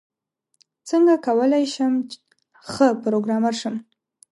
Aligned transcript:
څنګه 0.89 1.13
کولاي 1.25 1.63
شم 1.73 1.93
ښه 2.71 2.87
پروګرامر 3.03 3.53
شم؟ 3.61 3.75